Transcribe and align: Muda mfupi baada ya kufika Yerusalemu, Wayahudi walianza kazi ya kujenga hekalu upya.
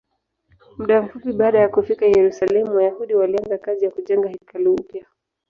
Muda 0.77 1.01
mfupi 1.01 1.31
baada 1.33 1.59
ya 1.59 1.69
kufika 1.69 2.05
Yerusalemu, 2.05 2.75
Wayahudi 2.75 3.15
walianza 3.15 3.57
kazi 3.57 3.85
ya 3.85 3.91
kujenga 3.91 4.27
hekalu 4.29 4.73
upya. 4.73 5.05